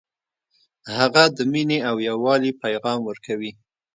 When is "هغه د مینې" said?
0.97-1.79